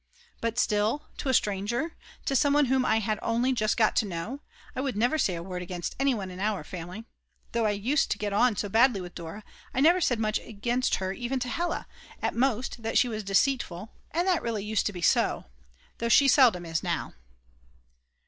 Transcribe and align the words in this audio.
But 0.41 0.57
still, 0.57 1.05
to 1.17 1.29
a 1.29 1.33
stranger, 1.35 1.95
to 2.25 2.35
some 2.35 2.53
one 2.53 2.65
whom 2.65 2.83
I 2.85 2.97
had 2.97 3.19
only 3.21 3.53
just 3.53 3.77
got 3.77 3.95
to 3.97 4.05
know, 4.07 4.39
I 4.75 4.81
would 4.81 4.97
never 4.97 5.19
say 5.19 5.35
a 5.35 5.43
word 5.43 5.61
against 5.61 5.95
anyone 5.99 6.31
in 6.31 6.39
our 6.39 6.63
family; 6.63 7.05
though 7.51 7.67
I 7.67 7.77
used 7.77 8.09
to 8.09 8.17
get 8.17 8.33
on 8.33 8.55
so 8.55 8.67
badly 8.67 8.99
with 8.99 9.13
Dora, 9.13 9.43
I 9.75 9.79
never 9.79 10.01
said 10.01 10.17
much 10.17 10.39
against 10.39 10.95
her 10.95 11.13
even 11.13 11.37
to 11.41 11.49
Hella; 11.49 11.85
at 12.19 12.33
most 12.33 12.81
that 12.81 12.97
she 12.97 13.09
was 13.09 13.23
deceitful, 13.23 13.93
and 14.09 14.27
that 14.27 14.41
really 14.41 14.65
used 14.65 14.87
to 14.87 14.91
be 14.91 15.03
so, 15.03 15.45
though 15.99 16.09
she 16.09 16.27
seldom 16.27 16.65
is 16.65 16.81
now. 16.81 17.13